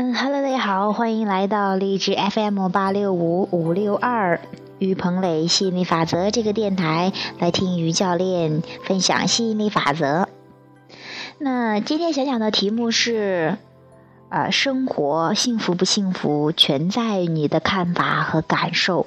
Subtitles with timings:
[0.00, 4.40] 嗯，Hello，大家好，欢迎来到励志 FM 八六五五六二
[4.78, 10.28] 于鹏磊吸引力法则这个电台，来听于教练分享吸引力法则。
[11.38, 13.58] 那今天想讲的题目是，
[14.28, 19.04] 呃，生活幸福不幸福，全在你的看法和感受。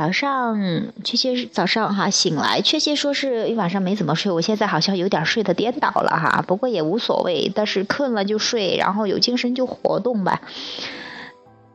[0.00, 0.58] 早上，
[1.04, 4.32] 确切是早上哈醒来，确切说是一晚上没怎么睡。
[4.32, 7.52] 我现在好像有点睡得颠倒了哈，不过也无所谓。
[7.54, 10.40] 但是困了就睡，然后有精神就活动吧。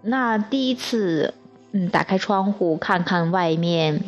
[0.01, 1.35] 那第一次，
[1.71, 4.01] 嗯，打开窗户看看外面，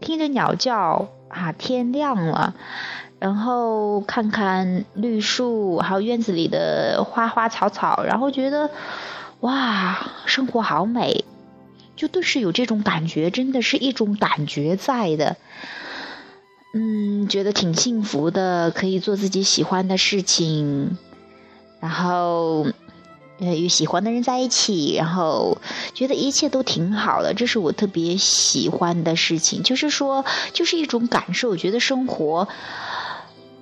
[0.00, 2.54] 听着鸟叫啊，天亮了，
[3.20, 8.68] 然后看看绿树，还有院子里的花花草草，然后觉得
[9.38, 11.24] 哇，生活好美。
[12.02, 15.36] 就顿时有这种感觉，真的是一种感觉在的，
[16.74, 20.98] 嗯，觉得挺幸福的，可以做自己喜欢的事情，
[21.78, 22.66] 然后
[23.38, 25.58] 呃与喜欢的人在一起，然后
[25.94, 29.62] 觉得一切都挺好的，这是我特别喜欢的事情。
[29.62, 32.48] 就是说，就是一种感受，觉得生活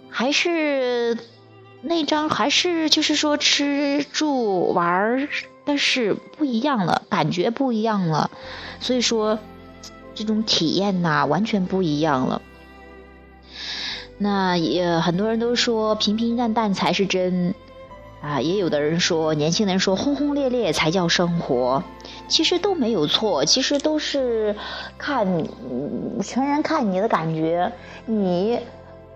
[0.08, 1.18] 还是
[1.82, 5.28] 那张，还是就是说吃住玩。
[5.64, 8.30] 但是不一样了，感觉不一样了，
[8.80, 9.38] 所以说
[10.14, 12.42] 这种体验呐完全不一样了。
[14.18, 17.54] 那也很多人都说平平淡淡才是真
[18.20, 21.82] 啊，也有的人说年轻人说轰轰烈烈才叫生活，
[22.28, 24.54] 其实都没有错，其实都是
[24.98, 25.26] 看
[26.22, 27.72] 全然看你的感觉，
[28.06, 28.58] 你。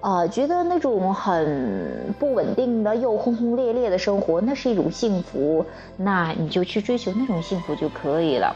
[0.05, 5.65] 啊，觉得那种很不稳定的又轰轰烈烈的生活，那是一种幸福，
[5.97, 8.55] 那你就去追求那种幸福就可以了。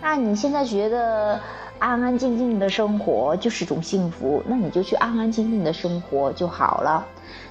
[0.00, 1.40] 那你现在觉得
[1.78, 7.06] 安安静静的生活就是种幸福，那你就去安安静静的生活就好了。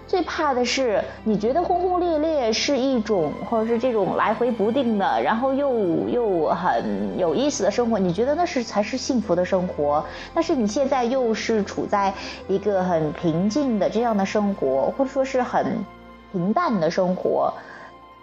[0.05, 10.03] 最怕的是，你觉得轰轰烈烈是一种，或者是这种来回不定的，然后又又很有意思的生活，你觉得那是才是幸福的生活。
[10.33, 12.13] 但是你现在又是处在
[12.47, 15.83] 一个很平静的这样的生活，或者说是很
[16.31, 17.53] 平淡的生活，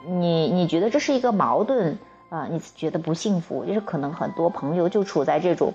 [0.07, 1.99] 你你觉得这是一个矛盾
[2.31, 2.47] 啊？
[2.51, 5.75] 你觉得不幸福，就是可能很多朋友就处在这种。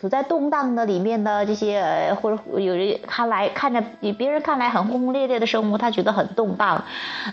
[0.00, 6.84] 处在动荡的里面的这些，呃，或者有人看来看着比别人看来很轰轰烈烈的生活，他觉得很动荡，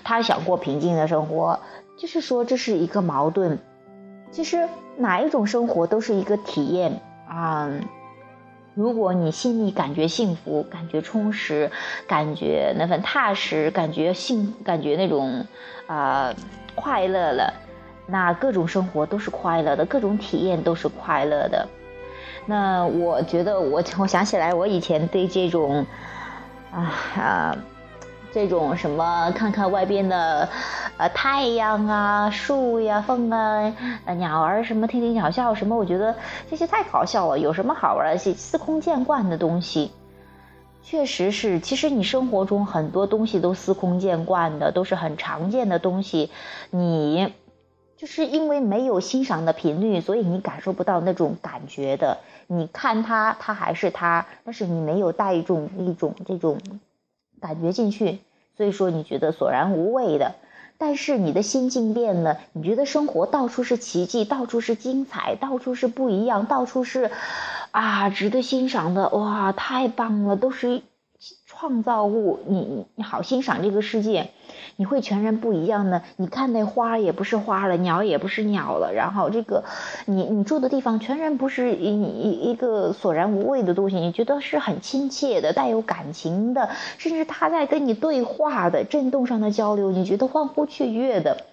[0.03, 1.59] 他想过平静的生活，
[1.97, 3.59] 就是说这是一个矛盾。
[4.31, 7.69] 其实哪一种生活都是一个体验啊。
[8.73, 11.69] 如果你心里感觉幸福、感觉充实、
[12.07, 15.45] 感觉那份踏实、感觉幸、感觉那种
[15.88, 16.33] 啊
[16.73, 17.53] 快乐了，
[18.11, 21.66] 那各种生活都是快乐的，各种体验都是快乐的。
[22.45, 25.85] 那我觉得，我 我想起来，我以前对这种，
[26.71, 27.57] 啊啊，
[28.33, 30.50] 这种什么，看看外边的，
[30.97, 33.71] 呃，太阳啊，树呀，风啊，
[34.17, 36.16] 鸟儿什么，听听鸟叫什么，我觉得
[36.50, 37.39] 这些太搞笑了。
[37.39, 38.17] 有什么好玩的？
[38.17, 39.91] 些司空见惯的东西，
[40.83, 41.59] 确实是。
[41.59, 46.31] 其实你生活中很多东西都司空见惯的，都是很常见的东西，
[46.71, 47.33] 你。
[48.01, 52.17] 就是因为没有欣赏的频率，所以你感受不到那种感觉的。
[52.47, 56.57] 你看它，它还是它，但是你没有带一种一种这种
[57.39, 58.17] 感觉进去，
[58.57, 60.34] 所以说你觉得索然无味的。
[60.79, 67.12] 但是你的心境变了，你觉得生活到处是奇迹，到处是精彩，到处是不一样，到处是
[67.69, 69.09] 啊值得欣赏的。
[69.09, 70.81] 哇，太棒了，都是。
[71.45, 74.31] 创造物，你你好欣赏这个世界，
[74.75, 76.01] 你会全然不一样的。
[76.17, 79.63] 你看那花也不是花了，鸟也不是鸟了，然后这个
[80.05, 91.45] 你你住的地方全然不是一一一个索然无味的东西，你觉得是很亲切的，带有感情的，甚至他在跟你对话的震动上的交流，你觉得欢呼雀跃的，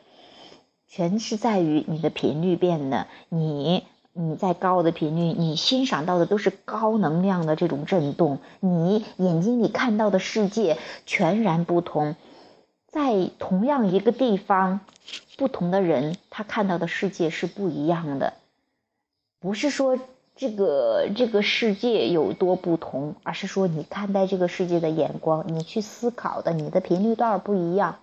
[0.88, 3.84] 全是在于你的频率变了，你。
[4.20, 12.16] 你在高的频率，你欣赏到的都是高能量的这种震动，你眼睛里看到的世界全然不同。
[12.98, 14.80] 在同样一个地方，
[15.36, 18.32] 不同的人他看到的世界是不一样的。
[19.38, 19.96] 不是说
[20.34, 28.00] 这个这个世界有多不同，而是说你看待这个世界的眼光，你去思考的，你的频率段不一样。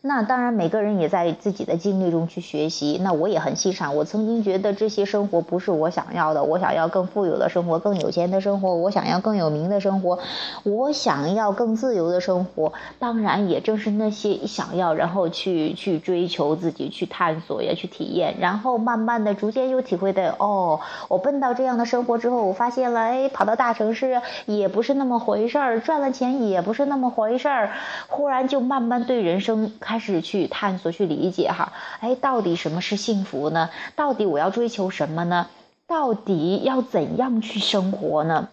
[0.00, 3.00] 那当然，每个人也在自己的经历中去学习。
[3.02, 3.96] 那我也很欣赏。
[3.96, 10.16] 我曾经觉得这些生活不是我想要的，我想要更富有的生活，更有钱的生活，我想要更有名的生活，
[10.62, 12.72] 我想要更自由的生活。
[13.00, 20.78] 当然，也正是那些想要，然后去去追求自己，去探索呀，去体验，然后慢慢的、逐渐又体会的，哦，
[21.08, 27.72] 我奔到这样的生活之后，我发现了，哎，跑到大城市也不是那么回事儿，赚了钱也不是那么回事儿，
[28.06, 29.72] 忽然就慢慢对人生。
[29.88, 33.70] 开始去探索、去理解哈，哎，到底什么是幸福呢？
[33.96, 35.48] 到底我要追求什么呢？
[35.86, 38.50] 到底要怎样去生活呢？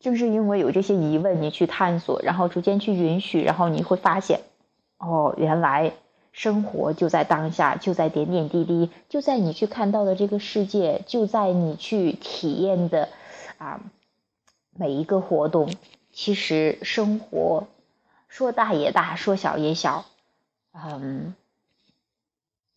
[0.00, 4.40] 正是因为有这些疑问，你去探索，然后逐渐去允许，然后你会发现，
[4.98, 5.92] 哦，原来
[6.32, 13.08] 生活就在当下，就在点点滴滴，就在你去看到的这个世界，就在你去体验的
[13.58, 13.80] 啊
[14.76, 15.72] 每一个活动。
[16.10, 17.68] 其实生活。
[18.32, 20.06] 说大也大，说小也小，
[20.72, 21.34] 嗯，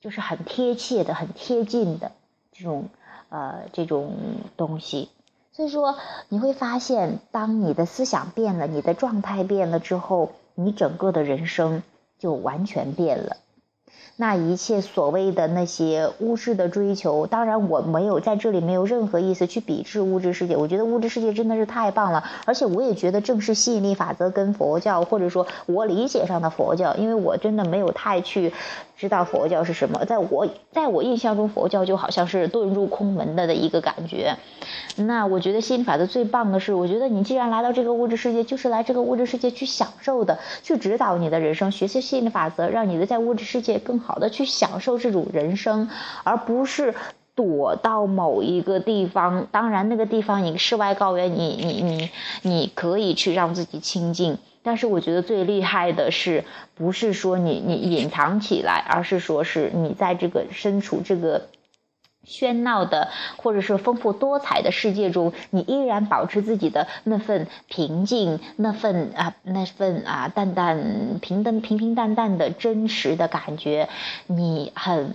[0.02, 2.12] 就是很贴切的、很贴近的
[2.52, 2.90] 这种
[3.30, 4.18] 呃这种
[4.58, 5.08] 东西。
[5.54, 5.98] 所以说，
[6.28, 11.84] 你会发现，当你的思想变了，你的状态变了之后，你整个的人生
[12.20, 13.38] 就完全变了。
[14.18, 20.56] 那一切所谓的那些物质的追求，当然我没有在这里没有任何意思去鄙视物质世界。
[20.56, 28.54] 我觉得物质世界真的是太棒了，而且我也觉得正是吸引力法则跟佛教，或者说我理解上的佛教，因为我真的没有太去。
[28.98, 34.38] 知道佛教是什么，在我在我印象中，佛教就好像是遁入空门的的一个感觉。
[34.96, 45.90] 那我觉得心法的最棒的是，我觉得你既然来到这个物质世界，就是来这个物质世界去享受的，去指导你的人生，学习吸引力法则，让你的在物质世界更好的去享受这种人生，
[46.26, 46.94] 而不是
[47.36, 49.48] 躲到某一个地方。
[49.52, 52.10] 当然，那个地方你世外高原，你你你
[52.42, 54.38] 你可以去让自己清净。
[54.64, 56.44] 但是我觉得最厉害的是，
[56.74, 61.46] 不是说你你隐藏起来，而是说是你在这个身处这个
[62.26, 73.90] 喧闹的或者是丰富多彩的世界中，你依然保持自己的那份平静，那份啊那份啊淡淡平淡平平淡淡的真实的感觉，
[74.28, 75.12] 你很。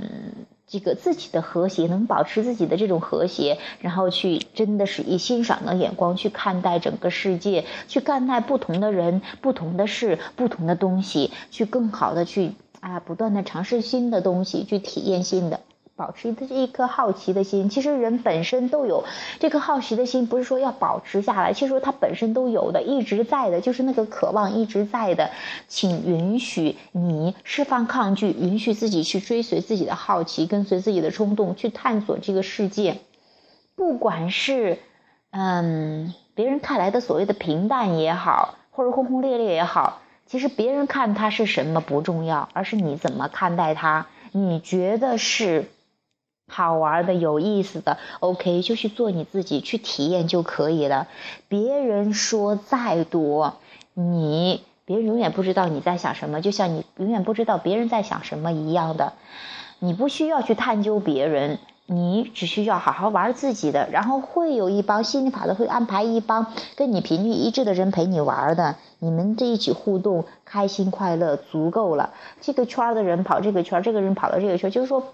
[0.73, 15.59] 这个自己的和谐，能保持自己的这种和谐，然后去真的是以欣赏的眼光去看待整个世界，去看待不同的人、不同的事、不同的东西，去更好的去啊，不断的尝试新的东西，去体验新的。
[16.00, 19.05] 保持的这一颗好奇的心，其实人本身都有
[19.38, 25.31] 这颗好奇的心，不是说要保持下来，其实说它本身都有的，一直在的，就是那个渴望一直在的。
[25.69, 32.97] 请允许你释放抗拒，允许自己去追随自己的好奇，跟随自己的冲动，去探索这个世界。
[33.75, 34.79] 不管是
[35.32, 44.06] 嗯别人看来的所谓的平淡也好，或者轰轰烈烈也好，其实别人看它是什么不重要，而是你怎么看待它。
[44.32, 45.67] 你觉得是？
[46.50, 51.06] 好玩的、有意思的，OK，就去做你自己，去体验就可以了。
[51.49, 53.55] 别人说再多，
[53.94, 59.12] 你别人永远不知道你在想什么，就像你永远不知道别人在想什么一样的。
[59.79, 63.88] 你不需要去探究别人，你只需要好好玩自己的。
[63.91, 72.11] 然后会有一帮心理法则会安排一帮跟你频率一致的人陪你玩的，你们这一起互动，开心快乐足够了。
[72.41, 75.05] 这个圈的人跑这个圈，这个人跑到这个圈，就是说。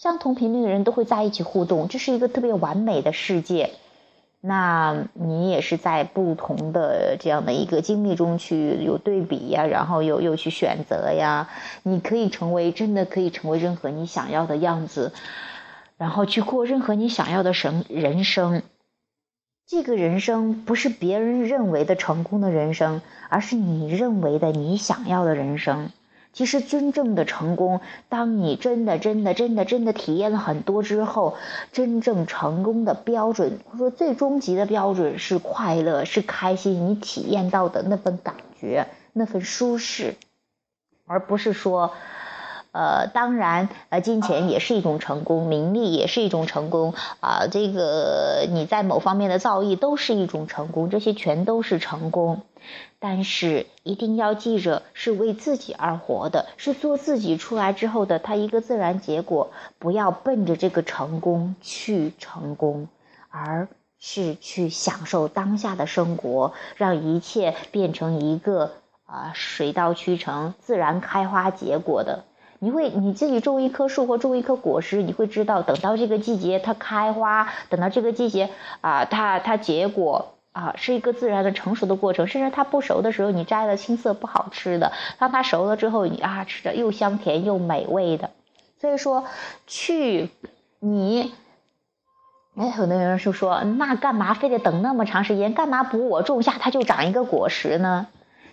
[0.00, 3.72] 相同频率的人都会在一起互动，这是一个特别完美的世界。
[4.40, 11.50] 那你也是在不同的这样的一个经历中去有对比呀，然后又又去选择呀。
[11.82, 15.12] 你可以成为真的可以成为任何你想要的样子，
[15.98, 18.62] 然后去过任何你想要的生人生。
[19.66, 25.90] 这个人生不是别人认为的成功的人生，而是你认为的你想要的人生。
[26.32, 31.36] 其实，真正的成功，当你真的、真的、真的、真的体验了很多之后，
[31.72, 36.88] 真正成功的标准，或者说最终极的标准是快乐，是开心。
[36.88, 40.14] 你体验到的那份感觉，那份舒适，
[41.06, 41.92] 而不是说，
[42.72, 52.42] 呃，当然，呃，金钱也是一种成功，名利也是一种成功，啊，这个你在某方面的造诣都是一种成功，这些全都是成功。
[52.98, 59.50] 但是一定要记着，是为自己而活的，是做自己出来之后的他一个自然结果。
[59.78, 62.88] 不要奔着这个成功去成功，
[63.30, 68.72] 而是去享受当下的生活，让一切变成一个
[69.06, 72.24] 啊水到渠成、自然开花结果的。
[72.60, 78.50] 你会你自己种一棵树或种一棵果实，你会知道，等到这个季节它开花，等到这个季节
[78.80, 80.34] 啊它它结果。
[80.52, 82.26] 啊，是一个自然的成熟的过程。
[82.26, 88.30] 甚至它不熟的时候，你摘了青涩不好吃的；当它熟了之后，你啊吃着又香甜又美味的。
[88.80, 89.26] 所以说，
[89.68, 90.28] 去
[90.80, 91.32] 你，
[92.56, 95.54] 哎，很多人就说，那干嘛非得等那么长时间？
[95.54, 98.08] 干嘛不我种下它就长一个果实呢？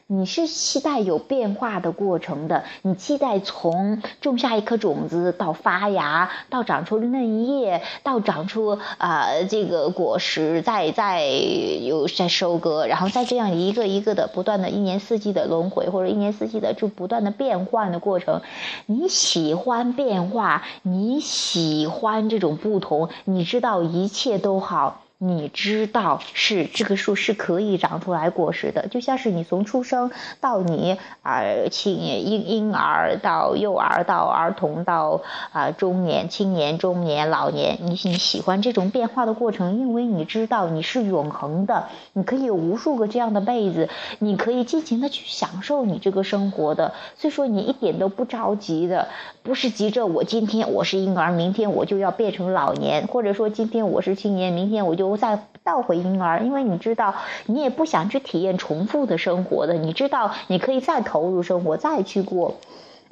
[0.09, 18.41] 你是期待有变化的过程的，你期待从种下一颗种子到发芽，到长出嫩叶，到长出啊这个果实，再再有再收割，然后再这样一个一个的不断的一年四季的轮回，或者一年四季的就不断的变换的过程。
[18.85, 25.01] 你喜欢变化，你喜欢这种不同，你知道一切都好。
[25.19, 49.07] 你知道是这个树是可以长出来果实的，就像是你从出生到你啊青婴婴儿到幼儿到儿童到啊中年青年中年老年，你你喜欢这种变化的过程，因为你知道你是永恒的，你可以有无数个这样的辈子，你可以尽情的去享受你这个生活的，所以说你一点都不着急的，
[49.41, 55.06] 不是急着我今天我是婴儿，明天我就要变成老年，或者说今天我是青年，明天我就。
[55.15, 57.13] 再倒回婴儿，因为你知道，
[57.45, 59.75] 你也不想去体验重复的生活的。
[59.75, 62.55] 你知道，你可以再投入生活，再去过，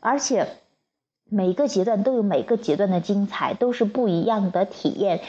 [0.01, 0.47] 而且
[1.29, 5.21] 每个阶段都有每个阶段的精彩，都是不一样的体验。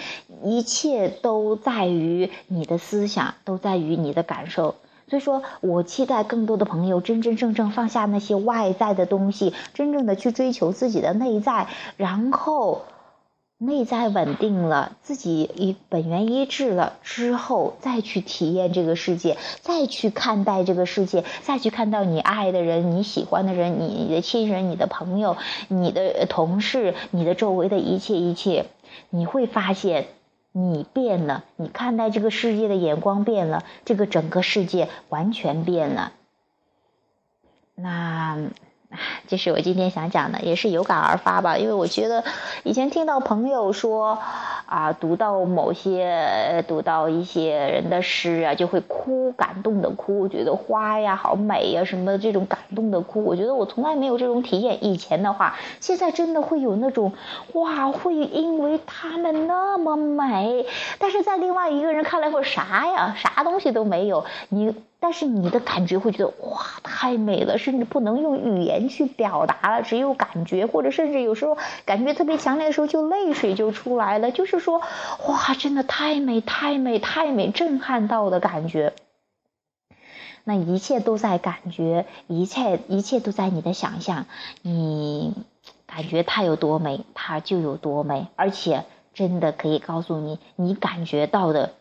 [0.42, 4.75] 一切都在于你的思想，都在于你的感受。
[5.08, 12.82] 所以说我期待更多的朋友真真正正放下那些外在的东西，真正的去追求自己的内在，然后。
[13.58, 28.66] 内在稳定了，自己与本源一致了之后，再去体验这个世界，再去看待这个世界，再去看到你爱的人、你喜欢的人、你的亲人、你的朋友、你的同事、你的周围的一切一切，
[29.08, 30.08] 你会发现
[30.52, 36.12] 你变了，你看待这个世界的眼光变了，这个整个世界完全变了。
[37.75, 38.36] 那。
[39.26, 41.59] 这是我今天想讲的，也是有感而发吧。
[41.59, 42.25] 因为我觉得
[42.62, 44.19] 以前听到朋友说
[44.66, 53.25] 啊，读到某些读到一些人的诗啊，就会哭，感动的哭，觉得花呀好美呀什么这种感动的哭。
[53.25, 54.85] 我觉得我从来没有这种体验。
[54.85, 57.12] 以前的话，现在真的会有那种
[57.52, 60.64] 哇，会因为他们那么美，
[60.99, 64.75] 但是在另外一个人看来会啥呀，啥东西都没有你。
[65.06, 74.32] 但是你的感觉会觉得哇太美了，甚至不能用语言去表达了，只有感觉，或者甚至有时候感觉特别强烈的时候，就泪水就出来了。
[74.32, 74.80] 就是说，
[75.28, 78.94] 哇，真的太美太美太美，震撼到的感觉。
[80.42, 84.26] 那一切都在感觉，一切一切都在你的想象。
[84.62, 85.34] 你
[85.86, 88.84] 感觉它有多美，它就有多美，而且
[89.14, 91.75] 真的可以告诉你，你感觉到的。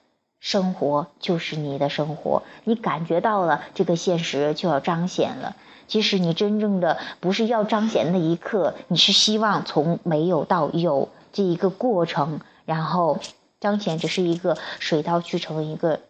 [0.46, 5.56] 生活就是你的生活，你感觉到了这个现实就要彰显了。
[5.88, 13.18] 其实你真正的不是要彰显那一刻，你是希望从没有到有这一个过程，然后
[13.60, 16.02] 彰显只是一个水到渠成一个，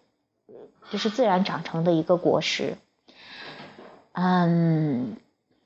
[0.92, 2.78] 就是自然长成的一个果实。
[4.12, 5.16] 嗯，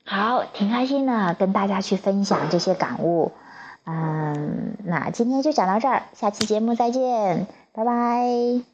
[0.04, 3.32] 好，挺开心的，跟大家去分享这些感悟。
[3.84, 7.48] 嗯，那今天就讲到这儿，下期节目再见。
[7.72, 8.69] 拜拜。